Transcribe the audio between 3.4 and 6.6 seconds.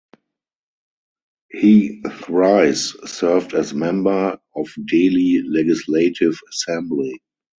as member of Delhi Legislative